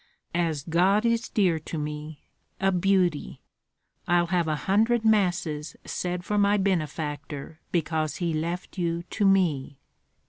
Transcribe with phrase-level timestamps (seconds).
[0.33, 2.23] "As God is dear to me,
[2.59, 3.39] a beauty!
[4.07, 9.77] I'll have a hundred Masses said for my benefactor because he left you to me.